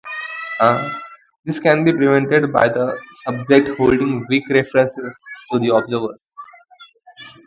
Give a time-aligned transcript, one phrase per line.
[1.45, 5.15] This can be prevented by the subject holding weak references
[5.51, 6.17] to the observers.